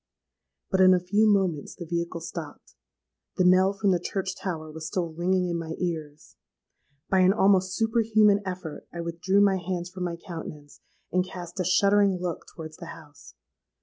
"But 0.71 0.81
in 0.81 0.95
a 0.95 0.99
few 0.99 1.27
moments 1.31 1.75
the 1.75 1.85
vehicle 1.85 2.21
stopped. 2.21 2.73
The 3.37 3.43
knell 3.43 3.71
from 3.71 3.91
the 3.91 3.99
church 3.99 4.35
tower 4.35 4.71
was 4.71 4.87
still 4.87 5.13
ringing 5.13 5.47
in 5.47 5.59
my 5.59 5.75
ears: 5.77 6.37
by 7.11 7.19
an 7.19 7.33
almost 7.33 7.75
superhuman 7.75 8.41
effort 8.43 8.87
I 8.91 9.01
withdrew 9.01 9.41
my 9.41 9.57
hands 9.57 9.91
from 9.91 10.05
my 10.05 10.15
countenance, 10.15 10.81
and 11.11 11.23
cast 11.23 11.59
a 11.59 11.63
shuddering 11.63 12.17
look 12.19 12.45
towards 12.55 12.77
the 12.77 12.87
house. 12.87 13.35